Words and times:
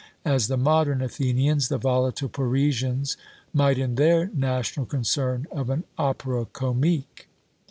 as 0.25 0.47
the 0.47 0.57
modern 0.57 0.99
Athenians, 1.03 1.67
the 1.67 1.77
volatile 1.77 2.27
Parisians, 2.27 3.17
might 3.53 3.77
in 3.77 3.93
their 3.93 4.31
national 4.33 4.87
concern 4.87 5.45
of 5.51 5.69
an 5.69 5.83
OPERA 5.95 6.47
COMIQUE. 6.53 7.27